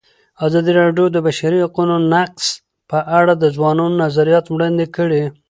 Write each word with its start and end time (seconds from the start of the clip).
ازادي 0.45 0.71
راډیو 0.81 1.05
د 1.11 1.13
د 1.15 1.17
بشري 1.27 1.59
حقونو 1.65 1.95
نقض 2.13 2.43
په 2.89 2.99
اړه 3.19 3.33
د 3.37 3.43
ځوانانو 3.55 3.99
نظریات 4.03 4.45
وړاندې 4.49 4.85
کړي. 4.95 5.23